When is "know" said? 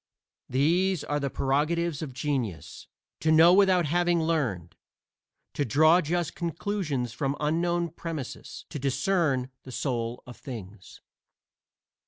3.31-3.53